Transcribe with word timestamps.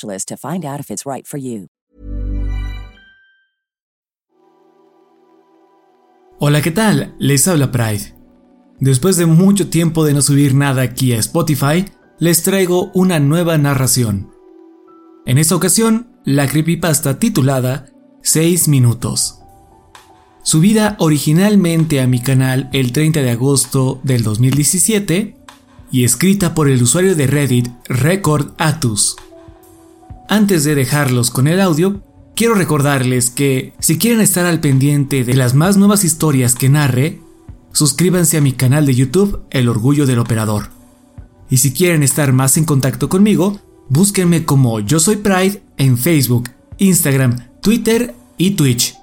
to 0.00 0.36
find 0.36 0.64
out 0.64 0.80
if 0.80 0.90
it's 0.90 1.04
right. 1.06 1.26
Hola, 6.38 6.60
¿qué 6.60 6.72
tal? 6.72 7.14
Les 7.20 7.46
habla 7.46 7.70
Pride. 7.70 8.14
Después 8.80 9.16
de 9.16 9.26
mucho 9.26 9.68
tiempo 9.68 10.04
de 10.04 10.12
no 10.12 10.22
subir 10.22 10.54
nada 10.54 10.82
aquí 10.82 11.12
a 11.12 11.18
Spotify, 11.18 11.84
les 12.18 12.42
traigo 12.42 12.90
una 12.94 13.20
nueva 13.20 13.56
narración. 13.58 14.32
En 15.24 15.38
esta 15.38 15.54
ocasión, 15.54 16.16
la 16.24 16.48
creepypasta 16.48 17.20
titulada 17.20 17.86
6 18.22 18.66
minutos. 18.66 19.38
Subida 20.42 20.96
originalmente 20.98 22.00
a 22.00 22.08
mi 22.08 22.20
canal 22.20 22.68
el 22.72 22.90
30 22.90 23.22
de 23.22 23.30
agosto 23.30 24.00
del 24.02 24.24
2017 24.24 25.36
y 25.92 26.02
escrita 26.02 26.54
por 26.54 26.68
el 26.68 26.82
usuario 26.82 27.14
de 27.14 27.28
Reddit 27.28 27.68
Record 27.86 28.54
Atus. 28.58 29.14
Antes 30.32 30.64
de 30.64 30.74
dejarlos 30.74 31.30
con 31.30 31.46
el 31.46 31.60
audio, 31.60 32.00
quiero 32.34 32.54
recordarles 32.54 33.28
que 33.28 33.74
si 33.80 33.98
quieren 33.98 34.22
estar 34.22 34.46
al 34.46 34.60
pendiente 34.60 35.24
de 35.24 35.34
las 35.34 35.52
más 35.52 35.76
nuevas 35.76 36.04
historias 36.04 36.54
que 36.54 36.70
narre, 36.70 37.20
suscríbanse 37.74 38.38
a 38.38 38.40
mi 38.40 38.52
canal 38.52 38.86
de 38.86 38.94
YouTube 38.94 39.42
El 39.50 39.68
Orgullo 39.68 40.06
del 40.06 40.18
Operador. 40.18 40.70
Y 41.50 41.58
si 41.58 41.74
quieren 41.74 42.02
estar 42.02 42.32
más 42.32 42.56
en 42.56 42.64
contacto 42.64 43.10
conmigo, 43.10 43.60
búsquenme 43.90 44.46
como 44.46 44.80
Yo 44.80 45.00
Soy 45.00 45.16
Pride 45.16 45.62
en 45.76 45.98
Facebook, 45.98 46.48
Instagram, 46.78 47.50
Twitter 47.60 48.14
y 48.38 48.52
Twitch. 48.52 48.96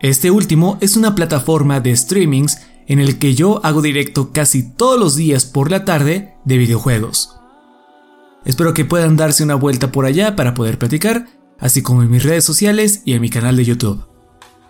Este 0.00 0.30
último 0.30 0.78
es 0.80 0.96
una 0.96 1.14
plataforma 1.14 1.80
de 1.80 1.94
streamings 1.94 2.56
en 2.86 3.00
el 3.00 3.18
que 3.18 3.34
yo 3.34 3.62
hago 3.66 3.82
directo 3.82 4.32
casi 4.32 4.62
todos 4.62 4.98
los 4.98 5.14
días 5.14 5.44
por 5.44 5.70
la 5.70 5.84
tarde 5.84 6.36
de 6.46 6.56
videojuegos. 6.56 7.37
Espero 8.44 8.72
que 8.72 8.84
puedan 8.84 9.16
darse 9.16 9.42
una 9.42 9.56
vuelta 9.56 9.92
por 9.92 10.06
allá 10.06 10.36
para 10.36 10.54
poder 10.54 10.78
platicar, 10.78 11.26
así 11.58 11.82
como 11.82 12.02
en 12.02 12.10
mis 12.10 12.22
redes 12.22 12.44
sociales 12.44 13.02
y 13.04 13.12
en 13.12 13.20
mi 13.20 13.30
canal 13.30 13.56
de 13.56 13.64
YouTube. 13.64 14.04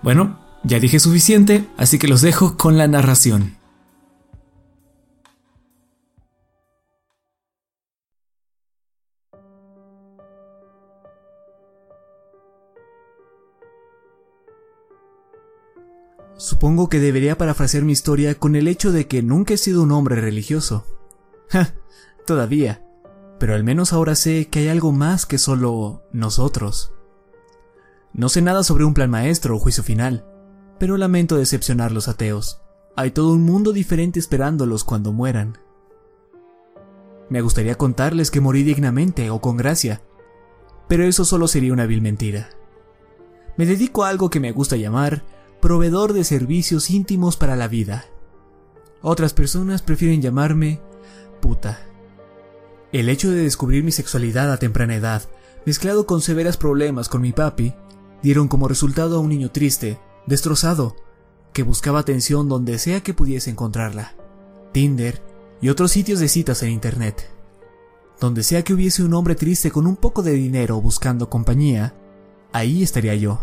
Bueno, 0.02 0.40
ya 0.64 0.80
dije 0.80 0.98
suficiente, 0.98 1.68
así 1.76 1.98
que 1.98 2.08
los 2.08 2.22
dejo 2.22 2.56
con 2.56 2.78
la 2.78 2.88
narración. 2.88 3.56
Supongo 16.36 16.88
que 16.88 17.00
debería 17.00 17.36
parafrasear 17.36 17.84
mi 17.84 17.92
historia 17.92 18.36
con 18.36 18.56
el 18.56 18.68
hecho 18.68 18.92
de 18.92 19.06
que 19.08 19.22
nunca 19.22 19.54
he 19.54 19.58
sido 19.58 19.82
un 19.82 19.92
hombre 19.92 20.20
religioso. 20.20 20.86
Ja, 21.50 21.72
todavía 22.26 22.87
pero 23.38 23.54
al 23.54 23.64
menos 23.64 23.92
ahora 23.92 24.14
sé 24.14 24.48
que 24.48 24.60
hay 24.60 24.68
algo 24.68 24.92
más 24.92 25.26
que 25.26 25.38
solo 25.38 26.02
nosotros. 26.12 26.92
No 28.12 28.28
sé 28.28 28.42
nada 28.42 28.64
sobre 28.64 28.84
un 28.84 28.94
plan 28.94 29.10
maestro 29.10 29.56
o 29.56 29.58
juicio 29.58 29.82
final, 29.82 30.26
pero 30.78 30.96
lamento 30.96 31.36
decepcionar 31.36 31.92
los 31.92 32.08
ateos. 32.08 32.60
Hay 32.96 33.12
todo 33.12 33.32
un 33.32 33.42
mundo 33.42 33.72
diferente 33.72 34.18
esperándolos 34.18 34.82
cuando 34.82 35.12
mueran. 35.12 35.58
Me 37.28 37.42
gustaría 37.42 37.76
contarles 37.76 38.30
que 38.30 38.40
morí 38.40 38.62
dignamente 38.62 39.30
o 39.30 39.40
con 39.40 39.56
gracia, 39.56 40.02
pero 40.88 41.04
eso 41.04 41.24
solo 41.24 41.46
sería 41.46 41.72
una 41.72 41.86
vil 41.86 42.02
mentira. 42.02 42.50
Me 43.56 43.66
dedico 43.66 44.04
a 44.04 44.08
algo 44.08 44.30
que 44.30 44.40
me 44.40 44.52
gusta 44.52 44.76
llamar 44.76 45.22
proveedor 45.60 46.12
de 46.12 46.24
servicios 46.24 46.90
íntimos 46.90 47.36
para 47.36 47.56
la 47.56 47.68
vida. 47.68 48.06
Otras 49.02 49.34
personas 49.34 49.82
prefieren 49.82 50.22
llamarme 50.22 50.80
puta. 51.40 51.87
El 52.90 53.10
hecho 53.10 53.30
de 53.30 53.42
descubrir 53.42 53.84
mi 53.84 53.92
sexualidad 53.92 54.50
a 54.50 54.56
temprana 54.56 54.96
edad, 54.96 55.22
mezclado 55.66 56.06
con 56.06 56.22
severos 56.22 56.56
problemas 56.56 57.10
con 57.10 57.20
mi 57.20 57.32
papi, 57.32 57.74
dieron 58.22 58.48
como 58.48 58.66
resultado 58.66 59.16
a 59.16 59.20
un 59.20 59.28
niño 59.28 59.50
triste, 59.50 59.98
destrozado, 60.26 60.96
que 61.52 61.62
buscaba 61.62 61.98
atención 61.98 62.48
donde 62.48 62.78
sea 62.78 63.02
que 63.02 63.12
pudiese 63.12 63.50
encontrarla. 63.50 64.14
Tinder 64.72 65.22
y 65.60 65.68
otros 65.68 65.92
sitios 65.92 66.18
de 66.18 66.28
citas 66.28 66.62
en 66.62 66.70
Internet. 66.70 67.30
Donde 68.20 68.42
sea 68.42 68.64
que 68.64 68.72
hubiese 68.72 69.02
un 69.02 69.12
hombre 69.12 69.34
triste 69.34 69.70
con 69.70 69.86
un 69.86 69.96
poco 69.96 70.22
de 70.22 70.32
dinero 70.32 70.80
buscando 70.80 71.28
compañía, 71.28 71.94
ahí 72.52 72.82
estaría 72.82 73.14
yo. 73.14 73.42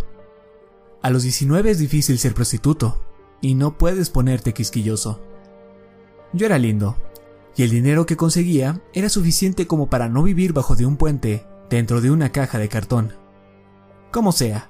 A 1.03 1.11
los 1.11 1.22
19 1.22 1.69
es 1.69 1.78
difícil 1.78 2.17
ser 2.17 2.34
prostituto, 2.34 3.00
y 3.41 3.53
no 3.53 3.78
puedes 3.78 4.09
ponerte 4.09 4.53
quisquilloso. 4.53 5.22
Yo 6.34 6.47
era 6.47 6.57
lindo, 6.57 6.97
y 7.55 7.63
el 7.63 7.69
dinero 7.69 8.05
que 8.05 8.17
conseguía 8.17 8.81
era 8.93 9.09
suficiente 9.09 9.67
como 9.67 9.89
para 9.89 10.09
no 10.09 10.23
vivir 10.23 10.53
bajo 10.53 10.75
de 10.75 10.85
un 10.85 10.97
puente 10.97 11.45
dentro 11.69 12.01
de 12.01 12.11
una 12.11 12.31
caja 12.31 12.59
de 12.59 12.69
cartón. 12.69 13.13
Como 14.11 14.31
sea, 14.31 14.69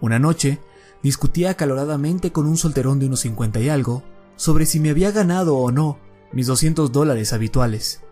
una 0.00 0.18
noche 0.18 0.60
discutía 1.02 1.50
acaloradamente 1.50 2.32
con 2.32 2.46
un 2.46 2.56
solterón 2.56 2.98
de 2.98 3.06
unos 3.06 3.20
50 3.20 3.60
y 3.60 3.68
algo 3.68 4.02
sobre 4.36 4.66
si 4.66 4.80
me 4.80 4.90
había 4.90 5.12
ganado 5.12 5.56
o 5.56 5.70
no 5.70 5.98
mis 6.32 6.46
200 6.46 6.92
dólares 6.92 7.32
habituales. 7.32 8.02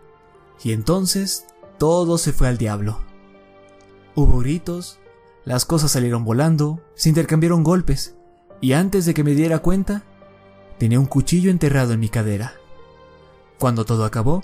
Y 0.63 0.71
entonces 0.71 1.45
todo 1.77 2.17
se 2.17 2.31
fue 2.31 2.47
al 2.47 2.57
diablo. 2.57 2.99
Hubo 4.15 4.39
gritos, 4.39 4.99
las 5.43 5.65
cosas 5.65 5.91
salieron 5.91 6.23
volando, 6.23 6.81
se 6.95 7.09
intercambiaron 7.09 7.63
golpes, 7.63 8.15
y 8.61 8.73
antes 8.73 9.05
de 9.05 9.13
que 9.13 9.23
me 9.23 9.35
diera 9.35 9.59
cuenta, 9.59 10.03
tenía 10.79 10.99
un 10.99 11.05
cuchillo 11.05 11.51
enterrado 11.51 11.93
en 11.93 11.99
mi 11.99 12.09
cadera. 12.09 12.55
Cuando 13.59 13.85
todo 13.85 14.05
acabó, 14.05 14.43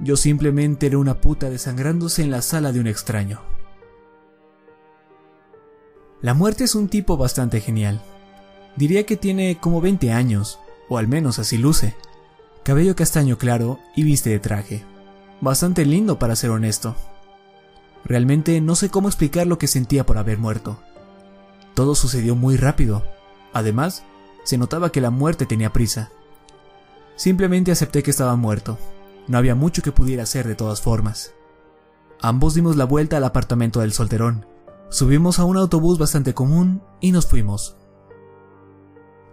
yo 0.00 0.16
simplemente 0.16 0.86
era 0.86 0.98
una 0.98 1.20
puta 1.20 1.50
desangrándose 1.50 2.22
en 2.22 2.30
la 2.30 2.42
sala 2.42 2.72
de 2.72 2.80
un 2.80 2.86
extraño. 2.86 3.40
La 6.20 6.34
muerte 6.34 6.64
es 6.64 6.74
un 6.74 6.88
tipo 6.88 7.16
bastante 7.16 7.60
genial. 7.60 8.02
Diría 8.76 9.06
que 9.06 9.16
tiene 9.16 9.58
como 9.60 9.80
20 9.80 10.12
años, 10.12 10.58
o 10.88 10.98
al 10.98 11.06
menos 11.06 11.38
así 11.38 11.58
luce. 11.58 11.94
Cabello 12.64 12.96
castaño 12.96 13.38
claro 13.38 13.78
y 13.94 14.02
viste 14.02 14.30
de 14.30 14.40
traje. 14.40 14.84
Bastante 15.40 15.84
lindo 15.84 16.18
para 16.18 16.34
ser 16.34 16.50
honesto. 16.50 16.96
Realmente 18.04 18.60
no 18.60 18.74
sé 18.74 18.88
cómo 18.88 19.08
explicar 19.08 19.46
lo 19.46 19.58
que 19.58 19.68
sentía 19.68 20.04
por 20.04 20.18
haber 20.18 20.38
muerto. 20.38 20.80
Todo 21.74 21.94
sucedió 21.94 22.34
muy 22.34 22.56
rápido. 22.56 23.04
Además, 23.52 24.02
se 24.44 24.58
notaba 24.58 24.90
que 24.90 25.00
la 25.00 25.10
muerte 25.10 25.46
tenía 25.46 25.72
prisa. 25.72 26.10
Simplemente 27.18 27.72
acepté 27.72 28.04
que 28.04 28.12
estaba 28.12 28.36
muerto. 28.36 28.78
No 29.26 29.38
había 29.38 29.56
mucho 29.56 29.82
que 29.82 29.90
pudiera 29.90 30.22
hacer 30.22 30.46
de 30.46 30.54
todas 30.54 30.80
formas. 30.80 31.34
Ambos 32.20 32.54
dimos 32.54 32.76
la 32.76 32.84
vuelta 32.84 33.16
al 33.16 33.24
apartamento 33.24 33.80
del 33.80 33.92
solterón. 33.92 34.46
Subimos 34.88 35.40
a 35.40 35.44
un 35.44 35.56
autobús 35.56 35.98
bastante 35.98 36.32
común 36.32 36.80
y 37.00 37.10
nos 37.10 37.26
fuimos. 37.26 37.76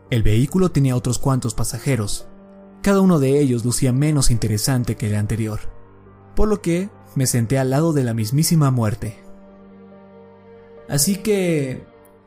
El 0.10 0.24
vehículo 0.24 0.72
tenía 0.72 0.96
otros 0.96 1.20
cuantos 1.20 1.54
pasajeros. 1.54 2.28
Cada 2.82 3.02
uno 3.02 3.20
de 3.20 3.40
ellos 3.40 3.64
lucía 3.64 3.94
menos 3.94 4.32
interesante 4.32 4.96
que 4.96 5.08
el 5.08 5.16
anterior, 5.16 5.60
por 6.36 6.48
lo 6.48 6.64
que 6.64 6.90
me 7.14 7.28
senté 7.28 7.60
al 7.60 7.70
lado 7.70 7.94
de 7.94 8.04
la 8.04 8.16
mismísima 8.16 8.72
muerte. 8.72 9.24
Así 10.90 11.18
que... 11.18 11.86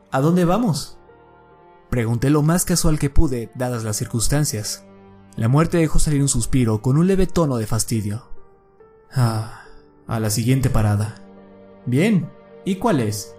¿A 0.09 0.21
dónde 0.21 0.45
vamos? 0.45 0.97
Pregunté 1.89 2.29
lo 2.29 2.43
más 2.43 2.63
casual 2.63 2.97
que 2.97 3.09
pude, 3.09 3.51
dadas 3.55 3.83
las 3.83 3.97
circunstancias. 3.97 4.85
La 5.35 5.47
muerte 5.47 5.77
dejó 5.77 5.99
salir 5.99 6.21
un 6.21 6.27
suspiro 6.27 6.81
con 6.81 6.97
un 6.97 7.07
leve 7.07 7.27
tono 7.27 7.57
de 7.57 7.67
fastidio. 7.67 8.29
Ah, 9.11 9.63
a 10.07 10.19
la 10.19 10.29
siguiente 10.29 10.69
parada. 10.69 11.15
Bien, 11.85 12.29
¿y 12.65 12.75
cuál 12.75 12.99
es? 12.99 13.35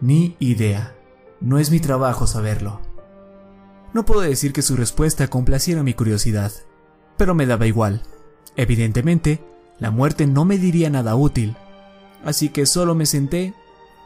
Ni 0.00 0.36
idea. 0.38 0.96
No 1.40 1.58
es 1.58 1.70
mi 1.70 1.80
trabajo 1.80 2.26
saberlo. 2.26 2.80
No 3.92 4.04
puedo 4.04 4.20
decir 4.20 4.52
que 4.52 4.62
su 4.62 4.76
respuesta 4.76 5.28
complaciera 5.28 5.82
mi 5.82 5.94
curiosidad, 5.94 6.52
pero 7.16 7.34
me 7.34 7.46
daba 7.46 7.66
igual. 7.66 8.02
Evidentemente, 8.56 9.42
la 9.78 9.90
muerte 9.90 10.26
no 10.26 10.44
me 10.44 10.58
diría 10.58 10.90
nada 10.90 11.16
útil, 11.16 11.56
así 12.24 12.50
que 12.50 12.66
solo 12.66 12.94
me 12.94 13.06
senté 13.06 13.54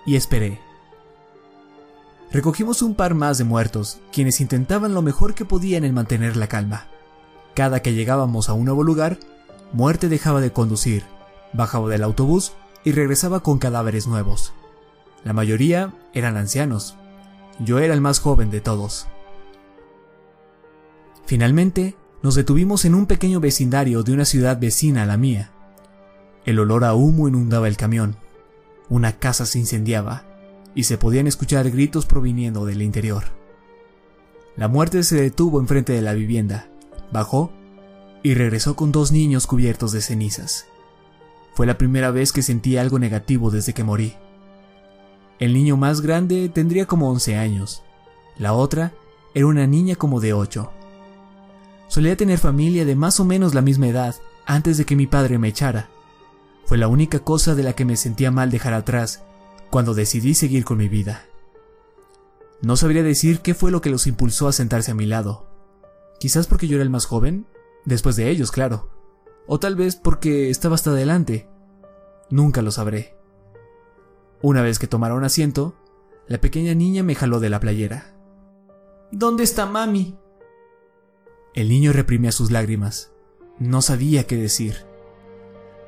y 0.07 0.17
esperé. 0.17 0.61
Recogimos 2.35 2.83
un 2.83 2.97
par 2.97 3.15
más 3.15 3.39
de 3.39 3.45
muertos, 3.45 4.01
quienes 4.11 4.41
intentaban 4.41 4.93
lo 4.93 5.03
mejor 5.03 5.35
que 5.35 5.45
podían 5.45 5.85
en 5.85 5.95
mantener 5.95 6.37
la 6.37 6.49
calma. 6.49 6.89
Cada 7.55 7.81
que 7.81 7.95
llegábamos 7.95 8.49
a 8.49 8.55
un 8.55 8.65
nuevo 8.65 8.83
lugar, 8.83 9.21
Muerte 9.73 10.09
dejaba 10.09 10.41
de 10.41 10.51
conducir, 10.51 11.05
bajaba 11.53 11.89
del 11.89 12.03
autobús 12.03 12.53
y 12.83 12.91
regresaba 12.91 13.39
con 13.39 13.59
cadáveres 13.59 14.09
nuevos. 14.09 14.53
La 15.23 15.33
mayoría 15.33 15.95
eran 16.13 16.37
ancianos. 16.37 16.97
Yo 17.61 17.79
era 17.79 17.95
el 17.95 18.01
más 18.01 18.19
joven 18.19 18.51
de 18.51 18.61
todos. 18.61 19.07
Finalmente, 21.27 21.97
nos 22.21 22.35
detuvimos 22.35 22.85
en 22.85 22.97
un 22.97 23.07
pequeño 23.07 23.39
vecindario 23.39 24.03
de 24.03 24.13
una 24.13 24.25
ciudad 24.25 24.59
vecina 24.59 25.05
a 25.05 25.07
la 25.07 25.17
mía. 25.17 25.53
El 26.45 26.59
olor 26.59 26.83
a 26.83 26.95
humo 26.95 27.29
inundaba 27.29 27.69
el 27.69 27.77
camión. 27.77 28.17
Una 28.89 29.13
casa 29.13 29.47
se 29.47 29.61
incendiaba 29.61 30.34
y 30.75 30.85
se 30.85 30.99
podían 30.99 31.27
escuchar 31.27 31.71
gritos 31.71 32.07
proviniendo 32.07 32.67
del 32.67 32.83
interior. 32.83 33.25
La 34.57 34.69
muerte 34.69 35.03
se 35.03 35.21
detuvo 35.21 35.61
enfrente 35.61 35.93
de 35.93 36.03
la 36.03 36.15
vivienda, 36.15 36.69
bajó 37.13 37.53
y 38.23 38.35
regresó 38.35 38.77
con 38.77 38.93
dos 38.93 39.13
niños 39.13 39.47
cubiertos 39.47 39.93
de 39.93 40.01
cenizas. 40.01 40.67
Fue 41.55 41.67
la 41.67 41.79
primera 41.79 42.11
vez 42.11 42.33
que 42.33 42.43
sentí 42.43 42.77
algo 42.77 42.99
negativo 42.99 43.51
desde 43.51 43.75
que 43.75 43.85
morí. 43.85 44.15
El 45.39 45.53
niño 45.53 45.77
más 45.77 46.01
grande 46.01 46.49
tendría 46.49 46.87
como 46.87 47.11
11 47.11 47.37
años. 47.37 47.83
La 48.37 48.53
otra 48.53 48.93
era 49.35 49.47
una 49.47 49.67
niña 49.67 49.97
como 49.97 50.21
de 50.21 50.33
8. 50.33 50.71
Solía 51.89 52.17
tener 52.17 52.39
familia 52.39 52.85
de 52.85 52.97
más 52.97 53.21
o 53.21 53.25
menos 53.25 53.55
la 53.55 53.61
misma 53.61 53.89
edad 53.89 54.15
antes 54.47 54.79
de 54.79 54.85
que 54.85 54.97
mi 54.97 55.07
padre 55.07 55.39
me 55.39 55.49
echara. 55.49 55.89
Fue 56.65 56.79
la 56.79 56.89
única 56.89 57.19
cosa 57.21 57.55
de 57.55 57.63
la 57.63 57.75
que 57.75 57.85
me 57.85 57.97
sentía 57.97 58.31
mal 58.31 58.51
dejar 58.51 58.75
atrás 58.75 59.23
cuando 59.75 59.93
decidí 59.93 60.35
seguir 60.35 60.65
con 60.65 60.79
mi 60.79 60.89
vida. 60.89 61.27
No 62.63 62.77
sabría 62.77 63.03
decir 63.03 63.41
qué 63.41 63.55
fue 63.55 63.73
lo 63.73 63.81
que 63.81 63.91
los 63.91 64.07
impulsó 64.07 64.47
a 64.47 64.53
sentarse 64.53 64.93
a 64.93 64.95
mi 64.95 65.05
lado. 65.05 65.49
Quizás 66.21 66.47
porque 66.47 66.69
yo 66.69 66.77
era 66.77 66.85
el 66.85 66.91
más 66.91 67.07
joven, 67.07 67.49
después 67.85 68.15
de 68.15 68.31
ellos, 68.31 68.53
claro. 68.53 68.89
O 69.49 69.59
tal 69.59 69.75
vez 69.75 69.97
porque 69.97 70.49
estaba 70.49 70.77
hasta 70.77 70.91
adelante. 70.91 71.49
Nunca 72.31 72.63
lo 72.63 72.71
sabré. 72.71 73.17
Una 74.43 74.63
vez 74.63 74.79
que 74.79 74.87
tomaron 74.87 75.25
asiento, 75.25 75.75
la 76.29 76.41
pequeña 76.41 76.77
niña 76.77 77.03
me 77.03 77.17
jaló 77.17 77.41
de 77.41 77.51
la 77.51 77.59
playera. 77.59 78.15
¿Dónde 79.11 79.43
está 79.43 79.67
mami? 79.67 80.17
El 81.53 81.69
niño 81.69 81.93
reprimía 81.93 82.31
sus 82.31 82.53
lágrimas. 82.53 83.11
No 83.59 83.83
sabía 83.83 84.25
qué 84.25 84.37
decir. 84.37 84.87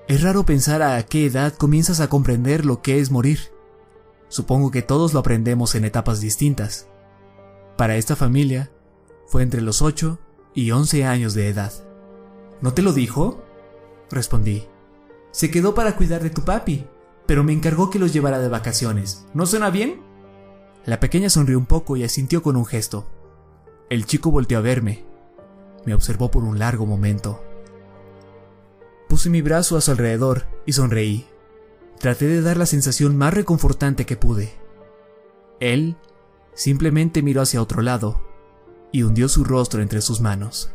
Es 0.09 0.25
raro 0.25 0.45
pensar 0.45 0.83
a 0.83 1.01
qué 1.05 1.27
edad 1.27 1.55
comienzas 1.55 2.01
a 2.01 2.09
comprender 2.09 2.67
lo 2.67 2.83
que 2.83 2.99
es 2.99 3.13
morir. 3.13 3.55
Supongo 4.29 4.71
que 4.71 4.83
todos 4.83 5.15
lo 5.15 5.21
aprendemos 5.21 5.75
en 5.75 5.85
etapas 5.85 6.21
distintas. 6.21 6.89
Para 7.77 7.97
esta 7.97 8.17
familia, 8.17 8.71
fue 9.27 9.43
entre 9.43 9.61
los 9.61 9.83
8 9.83 10.19
y 10.55 10.71
11 10.71 11.05
años 11.05 11.35
de 11.35 11.49
edad. 11.49 11.73
¿No 12.61 12.73
te 12.73 12.83
lo 12.83 12.93
dijo? 12.93 13.43
Respondí. 14.11 14.67
Se 15.31 15.51
quedó 15.51 15.75
para 15.75 15.97
cuidar 15.97 16.23
de 16.23 16.31
tu 16.31 16.43
papi, 16.43 16.87
pero 17.27 17.45
me 17.45 17.53
encargó 17.53 17.91
que 17.91 17.99
los 17.99 18.13
llevara 18.13 18.39
de 18.39 18.49
vacaciones. 18.49 19.27
¿No 19.35 19.47
suena 19.47 19.71
bien? 19.71 20.01
La 20.87 21.01
pequeña 21.01 21.29
sonrió 21.29 21.59
un 21.59 21.67
poco 21.67 21.97
y 21.97 22.05
asintió 22.05 22.43
con 22.43 22.57
un 22.57 22.65
gesto. 22.65 23.07
El 23.91 24.07
chico 24.07 24.31
volteó 24.31 24.59
a 24.59 24.63
verme. 24.63 25.05
Me 25.85 25.95
observó 25.95 26.31
por 26.31 26.45
un 26.45 26.59
largo 26.59 26.87
momento. 26.87 27.43
Puse 29.09 29.31
mi 29.31 29.43
brazo 29.43 29.77
a 29.77 29.81
su 29.81 29.91
alrededor 29.91 30.47
y 30.65 30.73
sonreí. 30.73 31.27
Traté 31.99 32.27
de 32.27 32.43
dar 32.43 32.57
la 32.57 32.67
sensación 32.67 33.17
más 33.17 33.33
reconfortante 33.33 34.05
que 34.05 34.17
pude. 34.17 34.53
Él 35.61 35.97
simplemente 36.55 37.23
miró 37.23 37.43
hacia 37.43 37.63
otro 37.63 37.83
lado 37.83 38.21
y 38.93 39.03
hundió 39.03 39.29
su 39.29 39.45
rostro 39.45 39.83
entre 39.83 40.01
sus 40.01 40.21
manos. 40.21 40.71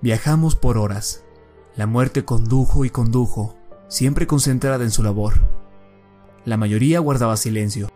Viajamos 0.00 0.56
por 0.56 0.78
horas. 0.78 1.24
La 1.76 1.86
muerte 1.86 2.24
condujo 2.24 2.84
y 2.84 2.90
condujo, 2.90 3.56
siempre 3.88 4.26
concentrada 4.26 4.84
en 4.84 4.90
su 4.90 5.02
labor. 5.02 5.34
La 6.44 6.56
mayoría 6.56 6.98
guardaba 6.98 7.36
silencio. 7.36 7.88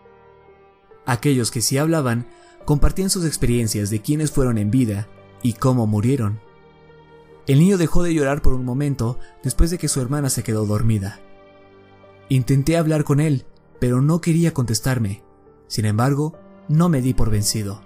Aquellos 1.05 1.51
que 1.51 1.61
sí 1.61 1.77
hablaban 1.77 2.27
compartían 2.65 3.09
sus 3.09 3.25
experiencias 3.25 3.89
de 3.89 4.01
quiénes 4.01 4.31
fueron 4.31 4.57
en 4.57 4.71
vida 4.71 5.07
y 5.43 5.53
cómo 5.53 5.85
murieron. 5.85 6.39
El 7.45 7.59
niño 7.59 7.77
dejó 7.77 8.03
de 8.03 8.13
llorar 8.13 8.41
por 8.41 8.53
un 8.53 8.65
momento 8.65 9.19
después 9.43 9.69
de 9.69 9.77
que 9.77 9.87
su 9.87 10.01
hermana 10.01 10.29
se 10.29 10.43
quedó 10.43 10.65
dormida. 10.65 11.19
Intenté 12.29 12.77
hablar 12.77 13.03
con 13.03 13.19
él, 13.19 13.45
pero 13.79 14.01
no 14.01 14.21
quería 14.21 14.53
contestarme. 14.53 15.23
Sin 15.67 15.85
embargo, 15.85 16.37
no 16.67 16.89
me 16.89 17.01
di 17.01 17.13
por 17.13 17.29
vencido. 17.29 17.81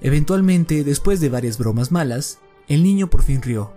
Eventualmente, 0.00 0.84
después 0.84 1.20
de 1.20 1.28
varias 1.28 1.58
bromas 1.58 1.92
malas, 1.92 2.38
el 2.68 2.82
niño 2.82 3.08
por 3.08 3.22
fin 3.22 3.42
rió, 3.42 3.72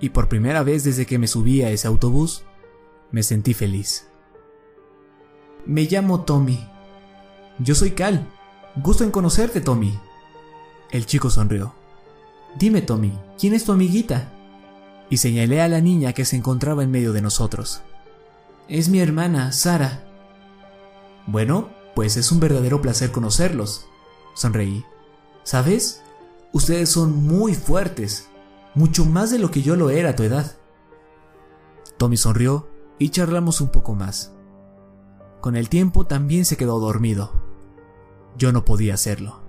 y 0.00 0.10
por 0.10 0.28
primera 0.28 0.62
vez 0.62 0.84
desde 0.84 1.06
que 1.06 1.18
me 1.18 1.26
subí 1.26 1.62
a 1.62 1.70
ese 1.70 1.88
autobús, 1.88 2.44
me 3.10 3.22
sentí 3.22 3.54
feliz. 3.54 4.08
Me 5.66 5.84
llamo 5.84 6.22
Tommy. 6.22 6.66
Yo 7.58 7.74
soy 7.74 7.92
Cal. 7.92 8.26
Gusto 8.76 9.04
en 9.04 9.10
conocerte, 9.10 9.60
Tommy. 9.60 9.98
El 10.90 11.06
chico 11.06 11.30
sonrió. 11.30 11.74
Dime, 12.58 12.80
Tommy, 12.80 13.12
¿quién 13.38 13.54
es 13.54 13.64
tu 13.64 13.72
amiguita? 13.72 14.32
Y 15.10 15.16
señalé 15.16 15.60
a 15.60 15.68
la 15.68 15.80
niña 15.80 16.12
que 16.12 16.24
se 16.24 16.36
encontraba 16.36 16.82
en 16.82 16.90
medio 16.90 17.12
de 17.12 17.22
nosotros. 17.22 17.82
Es 18.68 18.90
mi 18.90 19.00
hermana, 19.00 19.50
Sara. 19.52 20.04
Bueno, 21.26 21.70
pues 21.94 22.18
es 22.18 22.30
un 22.30 22.38
verdadero 22.38 22.82
placer 22.82 23.10
conocerlos, 23.10 23.86
sonreí. 24.34 24.84
¿Sabes? 25.42 26.02
Ustedes 26.52 26.90
son 26.90 27.24
muy 27.24 27.54
fuertes, 27.54 28.28
mucho 28.74 29.06
más 29.06 29.30
de 29.30 29.38
lo 29.38 29.50
que 29.50 29.62
yo 29.62 29.74
lo 29.74 29.88
era 29.88 30.10
a 30.10 30.16
tu 30.16 30.22
edad. 30.22 30.58
Tommy 31.96 32.18
sonrió 32.18 32.68
y 32.98 33.08
charlamos 33.08 33.62
un 33.62 33.68
poco 33.68 33.94
más. 33.94 34.34
Con 35.40 35.56
el 35.56 35.70
tiempo 35.70 36.06
también 36.06 36.44
se 36.44 36.58
quedó 36.58 36.78
dormido. 36.78 37.32
Yo 38.36 38.52
no 38.52 38.66
podía 38.66 38.94
hacerlo. 38.94 39.40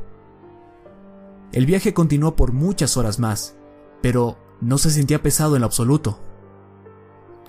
El 1.51 1.65
viaje 1.65 1.93
continuó 1.93 2.37
por 2.37 2.53
muchas 2.53 2.95
horas 2.95 3.19
más, 3.19 3.57
pero 4.01 4.37
no 4.61 4.77
se 4.77 4.91
sentía 4.91 5.21
pesado 5.21 5.55
en 5.55 5.61
lo 5.61 5.65
absoluto. 5.65 6.19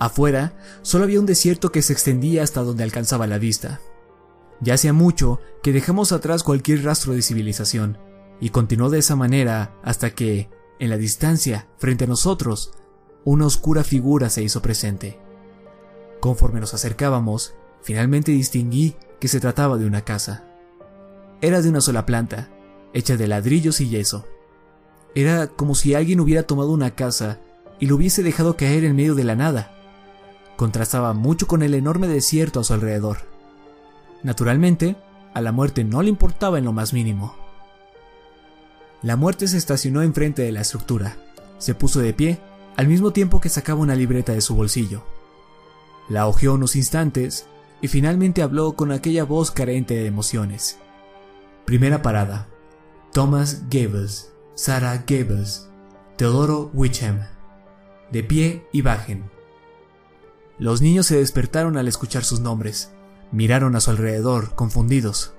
Afuera 0.01 0.53
solo 0.81 1.03
había 1.03 1.19
un 1.19 1.27
desierto 1.27 1.71
que 1.71 1.83
se 1.83 1.93
extendía 1.93 2.41
hasta 2.41 2.63
donde 2.63 2.83
alcanzaba 2.83 3.27
la 3.27 3.37
vista. 3.37 3.81
Ya 4.59 4.73
hacía 4.73 4.93
mucho 4.93 5.39
que 5.61 5.73
dejamos 5.73 6.11
atrás 6.11 6.41
cualquier 6.41 6.83
rastro 6.83 7.13
de 7.13 7.21
civilización, 7.21 7.99
y 8.39 8.49
continuó 8.49 8.89
de 8.89 8.97
esa 8.97 9.15
manera 9.15 9.75
hasta 9.83 10.09
que, 10.09 10.49
en 10.79 10.89
la 10.89 10.97
distancia, 10.97 11.67
frente 11.77 12.05
a 12.05 12.07
nosotros, 12.07 12.71
una 13.25 13.45
oscura 13.45 13.83
figura 13.83 14.31
se 14.31 14.41
hizo 14.41 14.63
presente. 14.63 15.19
Conforme 16.19 16.61
nos 16.61 16.73
acercábamos, 16.73 17.53
finalmente 17.83 18.31
distinguí 18.31 18.95
que 19.19 19.27
se 19.27 19.39
trataba 19.39 19.77
de 19.77 19.85
una 19.85 20.01
casa. 20.01 20.47
Era 21.41 21.61
de 21.61 21.69
una 21.69 21.79
sola 21.79 22.07
planta, 22.07 22.49
hecha 22.95 23.17
de 23.17 23.27
ladrillos 23.27 23.79
y 23.81 23.89
yeso. 23.89 24.25
Era 25.13 25.45
como 25.45 25.75
si 25.75 25.93
alguien 25.93 26.19
hubiera 26.21 26.41
tomado 26.41 26.71
una 26.71 26.95
casa 26.95 27.39
y 27.79 27.85
lo 27.85 27.97
hubiese 27.97 28.23
dejado 28.23 28.57
caer 28.57 28.83
en 28.83 28.95
medio 28.95 29.13
de 29.13 29.25
la 29.25 29.35
nada. 29.35 29.77
Contrastaba 30.61 31.13
mucho 31.13 31.47
con 31.47 31.63
el 31.63 31.73
enorme 31.73 32.07
desierto 32.07 32.59
a 32.59 32.63
su 32.63 32.75
alrededor. 32.75 33.17
Naturalmente, 34.21 34.95
a 35.33 35.41
la 35.41 35.51
muerte 35.51 35.83
no 35.83 36.03
le 36.03 36.09
importaba 36.09 36.59
en 36.59 36.65
lo 36.65 36.71
más 36.71 36.93
mínimo. 36.93 37.35
La 39.01 39.15
muerte 39.15 39.47
se 39.47 39.57
estacionó 39.57 40.03
enfrente 40.03 40.43
de 40.43 40.51
la 40.51 40.61
estructura. 40.61 41.17
Se 41.57 41.73
puso 41.73 41.99
de 41.99 42.13
pie, 42.13 42.37
al 42.77 42.87
mismo 42.87 43.09
tiempo 43.09 43.41
que 43.41 43.49
sacaba 43.49 43.79
una 43.79 43.95
libreta 43.95 44.33
de 44.33 44.41
su 44.41 44.53
bolsillo. 44.53 45.03
La 46.09 46.27
hojeó 46.27 46.53
unos 46.53 46.75
instantes 46.75 47.47
y 47.81 47.87
finalmente 47.87 48.43
habló 48.43 48.73
con 48.73 48.91
aquella 48.91 49.23
voz 49.23 49.49
carente 49.49 49.95
de 49.95 50.05
emociones. 50.05 50.77
Primera 51.65 52.03
parada. 52.03 52.47
Thomas 53.13 53.63
Gables, 53.71 54.31
Sarah 54.53 55.05
Gables, 55.07 55.67
Teodoro 56.17 56.69
Wickham. 56.75 57.19
De 58.11 58.23
pie 58.23 58.67
y 58.71 58.83
bajen. 58.83 59.40
Los 60.61 60.79
niños 60.79 61.07
se 61.07 61.17
despertaron 61.17 61.75
al 61.75 61.87
escuchar 61.87 62.23
sus 62.23 62.39
nombres. 62.39 62.91
Miraron 63.31 63.75
a 63.75 63.79
su 63.79 63.89
alrededor, 63.89 64.53
confundidos. 64.53 65.33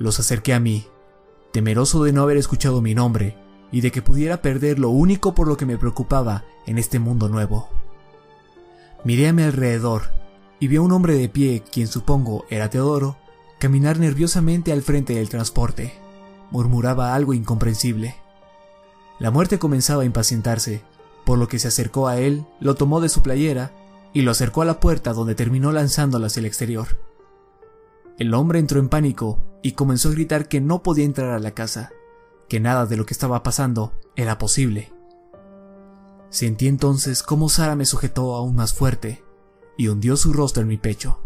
Los 0.00 0.18
acerqué 0.18 0.52
a 0.52 0.58
mí, 0.58 0.88
temeroso 1.52 2.02
de 2.02 2.12
no 2.12 2.22
haber 2.22 2.36
escuchado 2.36 2.82
mi 2.82 2.96
nombre 2.96 3.36
y 3.70 3.82
de 3.82 3.92
que 3.92 4.02
pudiera 4.02 4.42
perder 4.42 4.80
lo 4.80 4.90
único 4.90 5.32
por 5.36 5.46
lo 5.46 5.56
que 5.56 5.64
me 5.64 5.78
preocupaba 5.78 6.42
en 6.66 6.78
este 6.78 6.98
mundo 6.98 7.28
nuevo. 7.28 7.68
Miré 9.04 9.28
a 9.28 9.32
mi 9.32 9.44
alrededor 9.44 10.10
y 10.58 10.66
vio 10.66 10.80
a 10.80 10.84
un 10.86 10.90
hombre 10.90 11.14
de 11.14 11.28
pie, 11.28 11.62
quien 11.62 11.86
supongo 11.86 12.46
era 12.50 12.70
Teodoro, 12.70 13.16
caminar 13.60 14.00
nerviosamente 14.00 14.72
al 14.72 14.82
frente 14.82 15.14
del 15.14 15.28
transporte. 15.28 15.94
Murmuraba 16.50 17.14
algo 17.14 17.32
incomprensible. 17.32 18.16
La 19.20 19.30
muerte 19.30 19.60
comenzaba 19.60 20.02
a 20.02 20.06
impacientarse, 20.06 20.82
por 21.24 21.38
lo 21.38 21.46
que 21.46 21.60
se 21.60 21.68
acercó 21.68 22.08
a 22.08 22.18
él, 22.18 22.44
lo 22.58 22.74
tomó 22.74 23.00
de 23.00 23.08
su 23.08 23.22
playera 23.22 23.70
y 24.14 24.22
lo 24.22 24.30
acercó 24.30 24.62
a 24.62 24.64
la 24.64 24.80
puerta 24.80 25.12
donde 25.12 25.34
terminó 25.34 25.72
lanzándolo 25.72 26.26
hacia 26.26 26.40
el 26.40 26.46
exterior. 26.46 26.98
El 28.16 28.32
hombre 28.32 28.60
entró 28.60 28.78
en 28.78 28.88
pánico 28.88 29.40
y 29.60 29.72
comenzó 29.72 30.08
a 30.08 30.12
gritar 30.12 30.48
que 30.48 30.60
no 30.60 30.82
podía 30.82 31.04
entrar 31.04 31.30
a 31.30 31.40
la 31.40 31.50
casa, 31.50 31.90
que 32.48 32.60
nada 32.60 32.86
de 32.86 32.96
lo 32.96 33.04
que 33.06 33.12
estaba 33.12 33.42
pasando 33.42 33.92
era 34.14 34.38
posible. 34.38 34.92
Sentí 36.30 36.68
entonces 36.68 37.22
cómo 37.24 37.48
Sara 37.48 37.74
me 37.74 37.86
sujetó 37.86 38.36
aún 38.36 38.54
más 38.54 38.72
fuerte 38.72 39.24
y 39.76 39.88
hundió 39.88 40.16
su 40.16 40.32
rostro 40.32 40.62
en 40.62 40.68
mi 40.68 40.78
pecho. 40.78 41.18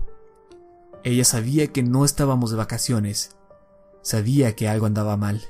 Ella 1.04 1.24
sabía 1.24 1.66
que 1.68 1.82
no 1.82 2.06
estábamos 2.06 2.50
de 2.50 2.56
vacaciones, 2.56 3.36
sabía 4.00 4.56
que 4.56 4.66
algo 4.66 4.86
andaba 4.86 5.16
mal. 5.18 5.42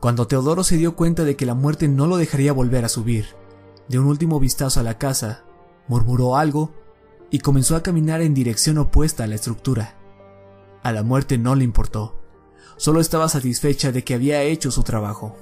Cuando 0.00 0.26
Teodoro 0.26 0.64
se 0.64 0.76
dio 0.76 0.96
cuenta 0.96 1.24
de 1.24 1.36
que 1.36 1.46
la 1.46 1.54
muerte 1.54 1.86
no 1.86 2.06
lo 2.06 2.16
dejaría 2.16 2.52
volver 2.52 2.84
a 2.84 2.88
subir, 2.88 3.26
de 3.88 4.00
un 4.00 4.06
último 4.06 4.40
vistazo 4.40 4.80
a 4.80 4.82
la 4.82 4.98
casa, 4.98 5.45
murmuró 5.88 6.36
algo 6.36 6.72
y 7.30 7.40
comenzó 7.40 7.76
a 7.76 7.82
caminar 7.82 8.22
en 8.22 8.34
dirección 8.34 8.78
opuesta 8.78 9.24
a 9.24 9.26
la 9.26 9.34
estructura. 9.34 9.96
A 10.82 10.92
la 10.92 11.02
muerte 11.02 11.38
no 11.38 11.54
le 11.54 11.64
importó, 11.64 12.20
solo 12.76 13.00
estaba 13.00 13.28
satisfecha 13.28 13.92
de 13.92 14.04
que 14.04 14.14
había 14.14 14.42
hecho 14.42 14.70
su 14.70 14.82
trabajo. 14.82 15.36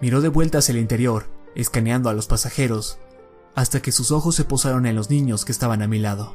Miró 0.00 0.20
de 0.20 0.28
vuelta 0.28 0.58
hacia 0.58 0.72
el 0.72 0.78
interior, 0.78 1.26
escaneando 1.54 2.08
a 2.08 2.14
los 2.14 2.26
pasajeros, 2.26 2.98
hasta 3.54 3.80
que 3.80 3.92
sus 3.92 4.10
ojos 4.10 4.34
se 4.34 4.44
posaron 4.44 4.86
en 4.86 4.96
los 4.96 5.10
niños 5.10 5.44
que 5.44 5.52
estaban 5.52 5.82
a 5.82 5.88
mi 5.88 5.98
lado. 5.98 6.34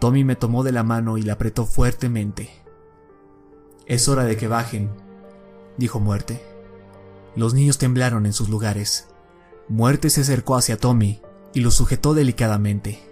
Tommy 0.00 0.24
me 0.24 0.36
tomó 0.36 0.62
de 0.62 0.72
la 0.72 0.82
mano 0.82 1.18
y 1.18 1.22
la 1.22 1.34
apretó 1.34 1.66
fuertemente. 1.66 2.50
Es 3.86 4.08
hora 4.08 4.24
de 4.24 4.36
que 4.36 4.48
bajen, 4.48 4.90
dijo 5.76 6.00
Muerte. 6.00 6.42
Los 7.36 7.52
niños 7.52 7.78
temblaron 7.78 8.26
en 8.26 8.32
sus 8.32 8.48
lugares. 8.48 9.08
Muerte 9.68 10.08
se 10.08 10.20
acercó 10.22 10.56
hacia 10.56 10.76
Tommy 10.78 11.20
y 11.54 11.60
lo 11.60 11.70
sujetó 11.70 12.14
delicadamente. 12.14 13.02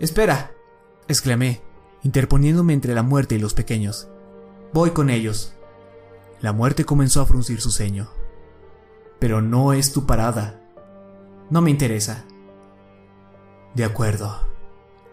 Espera, 0.00 0.52
exclamé, 1.08 1.62
interponiéndome 2.02 2.72
entre 2.72 2.94
la 2.94 3.02
muerte 3.02 3.34
y 3.34 3.38
los 3.38 3.54
pequeños. 3.54 4.08
Voy 4.72 4.90
con 4.90 5.10
ellos. 5.10 5.54
La 6.40 6.52
muerte 6.52 6.84
comenzó 6.84 7.20
a 7.20 7.26
fruncir 7.26 7.60
su 7.60 7.70
ceño. 7.70 8.08
Pero 9.18 9.40
no 9.42 9.72
es 9.72 9.92
tu 9.92 10.06
parada. 10.06 10.60
No 11.50 11.62
me 11.62 11.70
interesa. 11.70 12.24
De 13.74 13.84
acuerdo, 13.84 14.40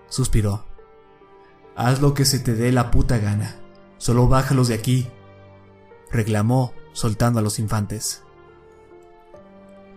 suspiró. 0.09 0.65
Haz 1.75 2.01
lo 2.01 2.13
que 2.13 2.25
se 2.25 2.39
te 2.39 2.55
dé 2.55 2.71
la 2.71 2.91
puta 2.91 3.17
gana. 3.19 3.55
Solo 3.97 4.27
bájalos 4.27 4.67
de 4.67 4.75
aquí 4.75 5.07
reclamó, 6.13 6.73
soltando 6.93 7.39
a 7.39 7.41
los 7.41 7.59
infantes. 7.59 8.21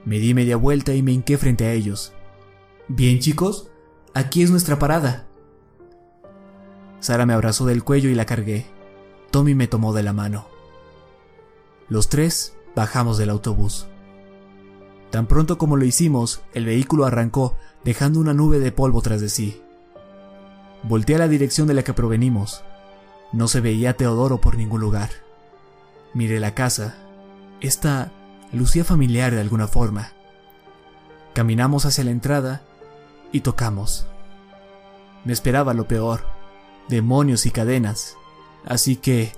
Me 0.04 0.18
di 0.18 0.34
media 0.34 0.56
vuelta 0.56 0.94
y 0.94 1.02
me 1.02 1.12
hinqué 1.12 1.36
frente 1.36 1.66
a 1.66 1.72
ellos. 1.72 2.12
Bien, 2.88 3.18
chicos, 3.18 3.68
aquí 4.14 4.42
es 4.42 4.50
nuestra 4.52 4.78
parada. 4.78 5.26
Sara 7.00 7.26
me 7.26 7.32
abrazó 7.32 7.66
del 7.66 7.82
cuello 7.82 8.08
y 8.10 8.14
la 8.14 8.26
cargué. 8.26 8.66
Tommy 9.32 9.56
me 9.56 9.66
tomó 9.66 9.92
de 9.92 10.04
la 10.04 10.12
mano. 10.12 10.46
Los 11.88 12.08
tres 12.08 12.56
bajamos 12.76 13.18
del 13.18 13.30
autobús. 13.30 13.88
Tan 15.10 15.26
pronto 15.26 15.58
como 15.58 15.76
lo 15.76 15.84
hicimos, 15.84 16.42
el 16.54 16.64
vehículo 16.66 17.06
arrancó, 17.06 17.56
dejando 17.82 18.20
una 18.20 18.34
nube 18.34 18.60
de 18.60 18.70
polvo 18.70 19.02
tras 19.02 19.20
de 19.20 19.30
sí. 19.30 19.60
Volté 20.84 21.16
a 21.16 21.18
la 21.18 21.26
dirección 21.26 21.66
de 21.66 21.74
la 21.74 21.82
que 21.82 21.92
provenimos. 21.92 22.62
No 23.32 23.48
se 23.48 23.60
veía 23.60 23.90
a 23.90 23.94
Teodoro 23.94 24.40
por 24.40 24.56
ningún 24.56 24.80
lugar. 24.80 25.10
Miré 26.14 26.38
la 26.38 26.54
casa. 26.54 26.94
Esta 27.60 28.12
lucía 28.52 28.84
familiar 28.84 29.34
de 29.34 29.40
alguna 29.40 29.66
forma. 29.66 30.12
Caminamos 31.34 31.84
hacia 31.84 32.04
la 32.04 32.12
entrada 32.12 32.62
y 33.32 33.40
tocamos. 33.40 34.06
Me 35.24 35.32
esperaba 35.32 35.74
lo 35.74 35.88
peor, 35.88 36.24
demonios 36.88 37.46
y 37.46 37.50
cadenas. 37.50 38.16
Así 38.64 38.96
que, 38.96 39.32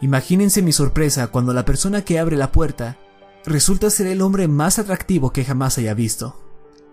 imagínense 0.00 0.62
mi 0.62 0.72
sorpresa 0.72 1.28
cuando 1.28 1.52
la 1.52 1.64
persona 1.64 2.02
que 2.02 2.18
abre 2.18 2.36
la 2.36 2.52
puerta 2.52 2.96
resulta 3.44 3.90
ser 3.90 4.06
el 4.08 4.20
hombre 4.22 4.48
más 4.48 4.78
atractivo 4.78 5.32
que 5.32 5.44
jamás 5.44 5.78
haya 5.78 5.94
visto. 5.94 6.40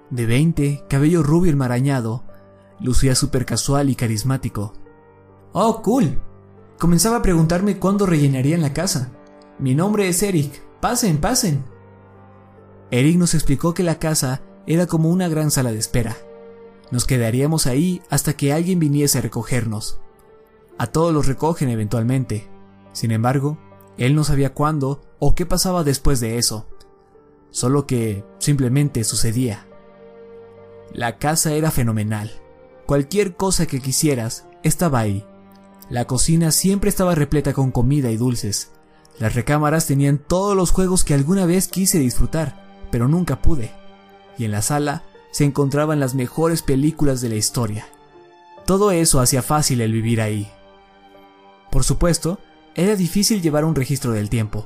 De 0.10 0.26
20, 0.26 0.86
cabello 0.88 1.24
rubio 1.24 1.52
enmarañado, 1.52 2.24
lucía 2.80 3.16
súper 3.16 3.46
casual 3.46 3.90
y 3.90 3.96
carismático. 3.96 4.74
Oh, 5.54 5.82
cool. 5.82 6.22
Comenzaba 6.78 7.18
a 7.18 7.22
preguntarme 7.22 7.80
cuándo 7.80 8.06
rellenarían 8.06 8.62
la 8.62 8.74
casa. 8.74 9.12
Mi 9.58 9.74
nombre 9.74 10.08
es 10.10 10.22
Eric. 10.22 10.62
Pasen, 10.82 11.20
pasen. 11.20 11.64
Eric 12.92 13.18
nos 13.18 13.34
explicó 13.34 13.74
que 13.74 13.84
la 13.84 13.98
casa 13.98 14.42
era 14.68 14.86
como 14.86 15.10
una 15.10 15.28
gran 15.28 15.52
sala 15.52 15.72
de 15.72 15.80
espera. 15.80 16.16
Nos 16.92 17.06
quedaríamos 17.06 17.68
ahí 17.68 18.02
hasta 18.10 18.34
que 18.34 18.54
alguien 18.54 18.80
viniese 18.80 19.18
a 19.18 19.22
recogernos. 19.22 20.00
A 20.78 20.88
todos 20.88 21.14
los 21.14 21.28
recogen 21.28 21.70
eventualmente. 21.70 22.48
Sin 22.92 23.12
embargo, 23.12 23.58
él 23.98 24.16
no 24.16 24.24
sabía 24.24 24.54
cuándo 24.54 25.02
o 25.20 25.36
qué 25.36 25.46
pasaba 25.46 25.84
después 25.84 26.20
de 26.20 26.38
eso. 26.38 26.68
Solo 27.50 27.88
que 27.88 28.24
simplemente 28.40 29.04
sucedía. 29.04 29.68
La 30.94 31.18
casa 31.18 31.54
era 31.54 31.72
fenomenal. 31.72 32.32
Cualquier 32.86 33.36
cosa 33.36 33.66
que 33.66 33.82
quisieras 33.82 34.48
estaba 34.64 35.00
ahí. 35.00 35.26
La 35.90 36.06
cocina 36.06 36.52
siempre 36.52 36.90
estaba 36.90 37.16
repleta 37.16 37.54
con 37.54 37.72
comida 37.72 38.12
y 38.12 38.18
dulces. 38.18 38.72
Las 39.20 39.34
recámaras 39.34 39.88
tenían 39.88 40.18
todos 40.18 40.56
los 40.56 40.72
juegos 40.72 41.04
que 41.04 41.14
alguna 41.14 41.46
vez 41.46 41.68
quise 41.68 42.00
disfrutar, 42.00 42.88
pero 42.92 43.08
nunca 43.08 43.42
pude. 43.42 43.72
Y 44.38 44.46
en 44.46 44.52
la 44.52 44.62
sala 44.62 45.04
se 45.36 45.44
encontraban 45.44 46.00
las 46.00 46.16
mejores 46.16 46.62
películas 46.62 47.20
de 47.20 47.28
la 47.28 47.36
historia. 47.36 47.90
Todo 48.66 48.92
eso 48.92 49.20
hacía 49.20 49.42
fácil 49.42 49.82
el 49.82 49.92
vivir 49.92 50.22
ahí. 50.22 50.50
Por 51.70 51.84
supuesto, 51.84 52.40
era 52.74 52.96
difícil 52.96 53.42
llevar 53.42 53.66
un 53.66 53.76
registro 53.76 54.14
del 54.14 54.30
tiempo. 54.30 54.66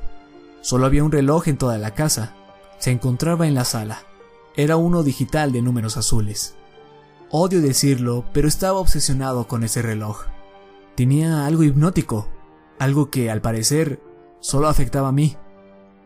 Solo 0.61 0.85
había 0.85 1.03
un 1.03 1.11
reloj 1.11 1.47
en 1.47 1.57
toda 1.57 1.79
la 1.79 1.95
casa. 1.95 2.35
Se 2.77 2.91
encontraba 2.91 3.47
en 3.47 3.55
la 3.55 3.65
sala. 3.65 4.03
Era 4.55 4.77
uno 4.77 5.01
digital 5.01 5.51
de 5.51 5.63
números 5.63 5.97
azules. 5.97 6.53
Odio 7.31 7.61
decirlo, 7.61 8.25
pero 8.31 8.47
estaba 8.47 8.77
obsesionado 8.77 9.47
con 9.47 9.63
ese 9.63 9.81
reloj. 9.81 10.25
Tenía 10.95 11.47
algo 11.47 11.63
hipnótico, 11.63 12.27
algo 12.77 13.09
que 13.09 13.31
al 13.31 13.41
parecer 13.41 14.03
solo 14.39 14.67
afectaba 14.67 15.07
a 15.07 15.13
mí. 15.13 15.35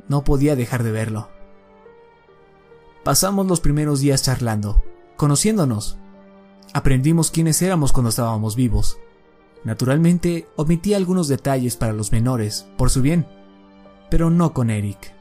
No 0.08 0.24
podía 0.24 0.55
dejar 0.55 0.84
de 0.84 0.93
verlo. 0.93 1.32
Pasamos 3.03 3.48
los 3.48 3.60
primeros 3.60 4.00
días 4.00 4.24
charlando, 4.24 4.81
conociéndonos. 5.17 5.98
Aprendimos 6.74 7.31
quiénes 7.31 7.62
éramos 7.62 7.91
cuando 7.91 8.10
estábamos 8.10 8.55
vivos. 8.55 8.98
Naturalmente, 9.65 10.48
omití 10.55 10.93
algunos 10.93 11.27
detalles 11.27 11.75
para 11.75 11.91
los 11.91 12.13
menores, 12.13 12.65
por 12.77 12.89
su 12.89 13.01
bien, 13.01 13.27
pero 14.10 14.29
no 14.29 14.53
con 14.53 14.69
Eric. 14.69 15.13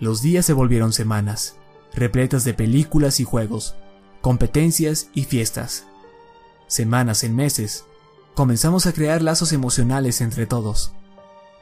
Los 0.00 0.22
días 0.22 0.46
se 0.46 0.54
volvieron 0.54 0.94
semanas, 0.94 1.56
repletas 1.92 2.44
de 2.44 2.54
películas 2.54 3.20
y 3.20 3.24
juegos, 3.24 3.76
competencias 4.22 5.10
y 5.12 5.24
fiestas. 5.24 5.86
Semanas 6.66 7.24
en 7.24 7.36
meses, 7.36 7.84
comenzamos 8.34 8.86
a 8.86 8.94
crear 8.94 9.20
lazos 9.20 9.52
emocionales 9.52 10.22
entre 10.22 10.46
todos. 10.46 10.92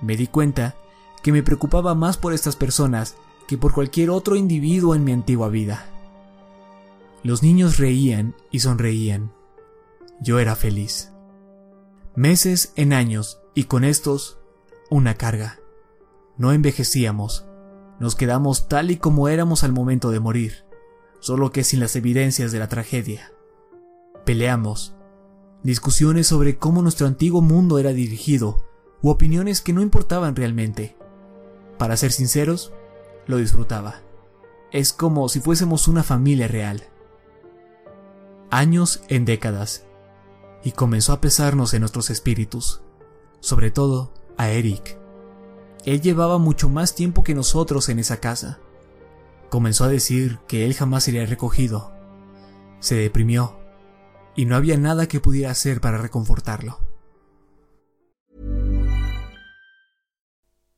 Me 0.01 0.17
di 0.17 0.29
cuenta 0.29 0.77
que 1.25 1.33
me 1.33 1.43
preocupaba 1.43 1.97
más 1.97 2.17
por 2.17 2.33
estas 2.33 2.55
personas 2.55 3.17
que 3.53 3.59
por 3.59 3.75
cualquier 3.75 4.09
otro 4.09 4.35
individuo 4.35 4.95
en 4.95 5.05
mi 5.05 5.13
antigua 5.13 5.51
vida. 5.51 5.85
Los 7.23 7.43
niños 7.43 7.77
reían 7.77 8.35
y 8.51 8.61
sonreían. 8.61 9.31
Yo 10.23 10.39
era 10.39 10.57
feliz. 10.57 11.13
Meses 12.17 12.73
en 12.77 12.95
años 12.95 13.43
y 13.55 13.65
con 13.65 13.85
estos 13.85 14.39
una 14.89 15.17
carga. 15.17 15.61
No 16.39 16.53
envejecíamos, 16.53 17.45
nos 18.01 18.15
quedamos 18.15 18.69
tal 18.69 18.91
y 18.91 18.97
como 18.97 19.29
éramos 19.29 19.65
al 19.65 19.73
momento 19.73 20.11
de 20.11 20.21
morir, 20.21 20.65
solo 21.21 21.53
que 21.53 21.63
sin 21.63 21.81
las 21.81 21.95
evidencias 21.95 22.53
de 22.53 22.59
la 22.59 22.69
tragedia. 22.69 23.35
Peleamos, 24.25 24.95
discusiones 25.63 26.27
sobre 26.27 26.57
cómo 26.57 26.81
nuestro 26.81 27.07
antiguo 27.07 27.43
mundo 27.43 27.79
era 27.79 27.93
dirigido 27.93 28.65
u 29.03 29.11
opiniones 29.11 29.61
que 29.61 29.75
no 29.75 29.83
importaban 29.83 30.37
realmente. 30.37 30.97
Para 31.77 31.99
ser 31.99 32.13
sinceros, 32.13 32.73
lo 33.27 33.37
disfrutaba. 33.37 34.01
Es 34.71 34.93
como 34.93 35.29
si 35.29 35.41
fuésemos 35.41 35.89
una 35.89 36.03
familia 36.03 36.49
real. 36.49 36.85
Años 38.51 39.03
en 39.09 39.25
décadas. 39.25 39.85
Y 40.65 40.73
comenzó 40.73 41.13
a 41.13 41.21
pesarnos 41.21 41.75
en 41.75 41.81
nuestros 41.81 42.11
espíritus. 42.11 42.83
Sobre 43.41 43.71
todo 43.71 44.13
a 44.37 44.51
Eric. 44.51 44.99
Él 45.85 46.01
llevaba 46.01 46.39
mucho 46.39 46.69
más 46.69 46.95
tiempo 46.95 47.25
que 47.25 47.35
nosotros 47.35 47.89
en 47.89 47.99
esa 47.99 48.19
casa. 48.19 48.61
Comenzó 49.51 49.85
a 49.85 49.89
decir 49.89 50.39
que 50.47 50.65
él 50.65 50.75
jamás 50.75 51.05
sería 51.05 51.27
recogido, 51.27 51.93
Se 52.81 52.95
deprimió, 52.95 53.59
y 54.35 54.47
no 54.47 54.57
había 54.57 54.77
nada 54.77 55.07
que 55.07 55.21
pudiera 55.21 55.51
hacer 55.51 55.81
para 55.81 55.99
reconfortarlo. 55.99 56.79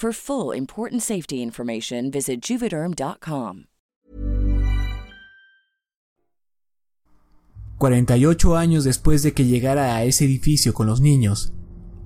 For 0.00 0.14
full 0.14 0.56
important 0.56 1.02
safety 1.02 1.42
information, 1.42 2.10
visit 2.10 2.40
juvederm.com. 2.40 3.66
48 7.76 8.56
años 8.56 8.84
después 8.84 9.22
de 9.22 9.34
que 9.34 9.44
llegara 9.44 9.96
a 9.96 10.04
ese 10.04 10.24
edificio 10.24 10.72
con 10.72 10.86
los 10.86 11.02
niños, 11.02 11.52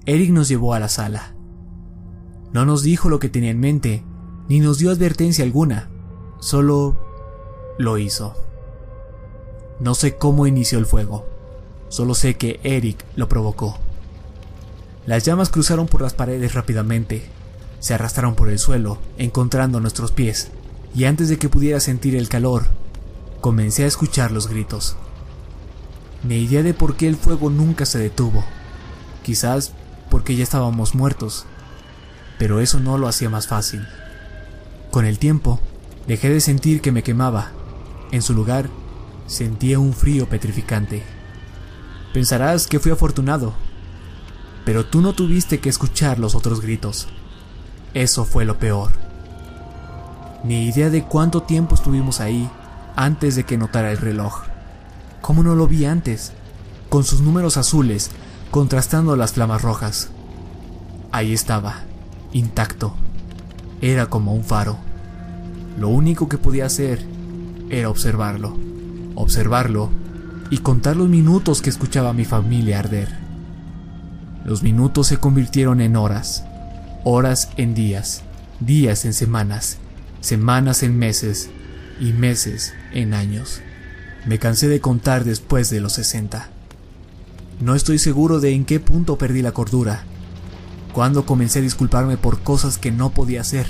Eric 0.07 0.31
nos 0.31 0.49
llevó 0.49 0.75
a 0.75 0.81
la 0.81 0.89
sala. 0.89 1.37
No 2.53 2.65
nos 2.65 2.83
dijo 2.83 3.09
lo 3.09 3.21
que 3.21 3.29
tenía 3.29 3.53
en 3.53 3.61
mente, 3.61 4.03
ni 4.49 4.59
nos 4.59 4.79
dio 4.79 4.91
advertencia 4.91 5.45
alguna, 5.45 5.89
solo 6.41 6.97
lo 7.79 7.97
hizo. 7.99 8.35
No 9.79 9.95
sé 9.95 10.17
cómo 10.17 10.49
inició 10.49 10.81
el 10.81 10.87
fuego, 10.87 11.29
solo 11.91 12.15
sé 12.15 12.35
que 12.35 12.59
Eric 12.65 13.05
lo 13.15 13.29
provocó. 13.29 13.79
Las 15.07 15.25
llamas 15.25 15.49
cruzaron 15.49 15.87
por 15.87 16.03
las 16.03 16.15
paredes 16.15 16.55
rápidamente, 16.55 17.23
se 17.85 17.93
arrastraron 17.93 18.35
por 18.35 18.49
el 18.49 18.59
suelo, 18.59 18.97
encontrando 19.19 19.79
nuestros 19.79 20.11
pies, 20.11 20.49
y 20.95 21.05
antes 21.05 21.29
de 21.29 21.37
que 21.37 21.51
pudiera 21.51 21.81
sentir 21.81 22.17
el 22.17 22.31
calor, 22.31 22.69
comencé 23.43 23.85
a 23.85 23.87
escuchar 23.87 24.33
los 24.33 24.49
gritos. 24.49 24.97
Ni 26.27 26.37
idea 26.37 26.63
de 26.63 26.73
por 26.73 26.97
qué 26.97 27.09
el 27.09 27.17
fuego 27.17 27.51
nunca 27.51 27.85
se 27.85 27.99
detuvo. 27.99 28.43
Quizás 29.23 29.73
porque 30.09 30.35
ya 30.35 30.45
estábamos 30.45 30.95
muertos, 30.95 31.45
pero 32.39 32.61
eso 32.61 32.81
no 32.81 32.97
lo 32.97 33.07
hacía 33.07 33.29
más 33.29 33.49
fácil. 33.49 33.87
Con 34.91 35.05
el 35.05 35.19
tiempo, 35.19 35.61
dejé 36.07 36.31
de 36.31 36.41
sentir 36.41 36.81
que 36.81 36.91
me 36.91 37.03
quemaba. 37.03 37.53
En 38.13 38.23
su 38.23 38.33
lugar, 38.33 38.71
sentía 39.27 39.79
un 39.79 39.93
frío 39.93 40.27
petrificante. 40.27 41.03
Pensarás 42.15 42.67
que 42.67 42.81
fui 42.81 42.93
afortunado, 42.93 43.53
pero 44.65 44.87
tú 44.87 45.03
no 45.03 45.13
tuviste 45.13 45.61
que 45.61 45.69
escuchar 45.69 46.19
los 46.19 46.35
otros 46.35 46.63
gritos. 46.63 47.09
Eso 47.95 48.25
fue 48.25 48.45
lo 48.45 48.59
peor. 48.59 48.91
Ni 50.43 50.67
idea 50.67 50.91
de 50.91 51.05
cuánto 51.05 51.43
tiempo 51.45 51.77
estuvimos 51.77 52.21
ahí 52.21 52.51
antes 52.97 53.37
de 53.37 53.45
que 53.45 53.57
notara 53.57 53.93
el 53.93 53.99
reloj. 53.99 54.43
¿Cómo 55.21 55.43
no 55.43 55.55
lo 55.55 55.69
vi 55.69 55.85
antes? 55.85 56.33
Con 56.89 57.05
sus 57.05 57.21
números 57.21 57.57
azules 57.57 58.11
contrastando 58.51 59.17
las 59.17 59.33
flamas 59.33 59.63
rojas. 59.63 60.11
Ahí 61.13 61.33
estaba, 61.33 61.85
intacto. 62.33 62.95
Era 63.81 64.07
como 64.07 64.35
un 64.35 64.45
faro. 64.45 64.77
Lo 65.79 65.89
único 65.89 66.29
que 66.29 66.39
podía 66.39 66.67
hacer 66.67 67.05
era 67.71 67.89
observarlo, 67.89 68.57
observarlo 69.15 69.91
y 70.51 70.59
contar 70.59 70.97
los 70.97 71.09
minutos 71.09 71.63
que 71.63 71.71
escuchaba 71.71 72.11
a 72.11 72.13
mi 72.13 72.25
familia 72.25 72.81
arder. 72.81 73.09
Los 74.45 74.63
minutos 74.63 75.07
se 75.07 75.17
convirtieron 75.17 75.81
en 75.81 75.97
horas, 75.97 76.45
horas 77.05 77.51
en 77.59 77.75
días, 77.75 78.23
días 78.61 79.05
en 79.05 79.13
semanas, 79.13 79.77
semanas 80.21 80.83
en 80.83 80.99
meses 80.99 81.51
y 82.01 82.13
meses 82.13 82.73
en 82.93 83.13
años. 83.13 83.61
Me 84.27 84.39
cansé 84.39 84.69
de 84.69 84.81
contar 84.81 85.25
después 85.25 85.69
de 85.69 85.81
los 85.81 85.93
60. 85.93 86.49
No 87.61 87.75
estoy 87.75 87.99
seguro 87.99 88.41
de 88.41 88.53
en 88.53 88.65
qué 88.65 88.81
punto 88.81 89.19
perdí 89.19 89.43
la 89.43 89.53
cordura, 89.53 90.05
cuando 90.95 91.27
comencé 91.27 91.59
a 91.59 91.63
disculparme 91.63 92.17
por 92.17 92.41
cosas 92.41 92.79
que 92.79 92.91
no 92.91 93.11
podía 93.11 93.43
hacer. 93.43 93.67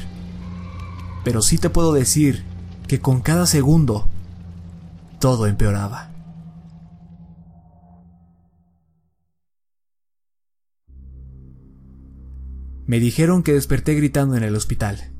Pero 1.24 1.42
sí 1.42 1.58
te 1.58 1.70
puedo 1.70 1.92
decir 1.92 2.44
que 2.86 3.00
con 3.00 3.20
cada 3.20 3.46
segundo 3.46 4.06
todo 5.18 5.48
empeoraba. 5.48 6.13
Me 12.86 13.00
dijeron 13.00 13.42
que 13.42 13.54
desperté 13.54 13.94
gritando 13.94 14.36
en 14.36 14.42
el 14.42 14.54
hospital, 14.54 15.12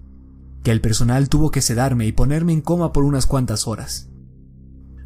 que 0.62 0.70
el 0.70 0.80
personal 0.80 1.28
tuvo 1.28 1.50
que 1.50 1.62
sedarme 1.62 2.06
y 2.06 2.12
ponerme 2.12 2.52
en 2.52 2.60
coma 2.60 2.92
por 2.92 3.04
unas 3.04 3.26
cuantas 3.26 3.66
horas. 3.66 4.10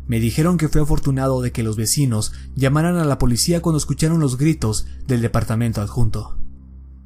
Me 0.06 0.20
dijeron 0.20 0.56
que 0.56 0.68
fue 0.68 0.80
afortunado 0.80 1.40
de 1.42 1.52
que 1.52 1.62
los 1.62 1.76
vecinos 1.76 2.32
llamaran 2.56 2.96
a 2.96 3.04
la 3.04 3.18
policía 3.18 3.60
cuando 3.60 3.78
escucharon 3.78 4.20
los 4.20 4.38
gritos 4.38 4.86
del 5.06 5.20
departamento 5.20 5.82
adjunto. 5.82 6.38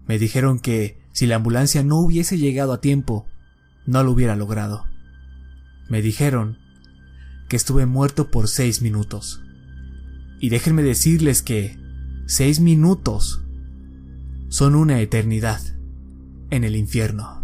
Me 0.07 0.19
dijeron 0.19 0.59
que 0.59 1.03
si 1.13 1.27
la 1.27 1.37
ambulancia 1.37 1.83
no 1.83 1.99
hubiese 1.99 2.39
llegado 2.39 2.73
a 2.73 2.81
tiempo, 2.81 3.27
no 3.87 4.03
lo 4.05 4.13
hubiera 4.13 4.37
logrado. 4.37 4.87
Me 5.91 6.01
dijeron 6.01 6.59
que 7.49 7.57
estuve 7.57 7.85
muerto 7.85 8.31
por 8.31 8.49
seis 8.49 8.81
minutos. 8.81 9.43
Y 10.41 10.49
déjenme 10.49 10.83
decirles 10.83 11.43
que 11.43 11.79
seis 12.27 12.61
minutos 12.61 13.42
son 14.53 14.75
una 14.75 15.01
eternidad 15.01 15.63
en 16.51 16.65
el 16.65 16.77
infierno. 16.77 17.42